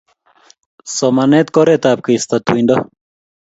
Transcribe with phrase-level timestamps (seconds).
[0.95, 2.75] somanet ko oret ap keisto tuindo